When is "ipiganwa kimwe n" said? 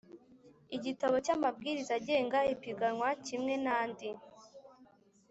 2.53-3.67